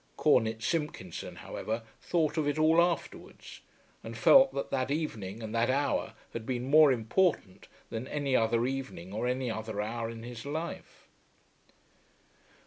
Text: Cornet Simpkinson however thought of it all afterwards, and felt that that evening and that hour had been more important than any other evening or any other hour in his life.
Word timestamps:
Cornet 0.17 0.63
Simpkinson 0.63 1.35
however 1.35 1.83
thought 2.01 2.35
of 2.35 2.47
it 2.47 2.57
all 2.57 2.81
afterwards, 2.81 3.61
and 4.03 4.17
felt 4.17 4.51
that 4.55 4.71
that 4.71 4.89
evening 4.89 5.43
and 5.43 5.53
that 5.53 5.69
hour 5.69 6.15
had 6.33 6.43
been 6.43 6.63
more 6.71 6.91
important 6.91 7.67
than 7.91 8.07
any 8.07 8.35
other 8.35 8.65
evening 8.65 9.13
or 9.13 9.27
any 9.27 9.51
other 9.51 9.79
hour 9.79 10.09
in 10.09 10.23
his 10.23 10.43
life. 10.43 11.07